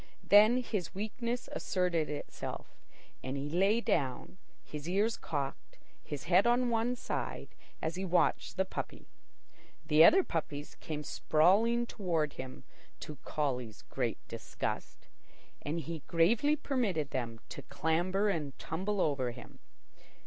[0.23, 2.65] Then his weakness asserted itself,
[3.21, 7.49] and he lay down, his ears cocked, his head on one side,
[7.83, 9.05] as he watched the puppy.
[9.85, 12.63] The other puppies came sprawling toward him,
[13.01, 15.07] to Collie's great disgust;
[15.61, 19.59] and he gravely permitted them to clamber and tumble over him.